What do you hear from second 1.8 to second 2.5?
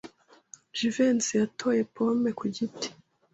pome ku